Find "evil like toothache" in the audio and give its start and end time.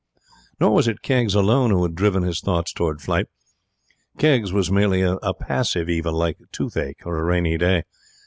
5.89-7.05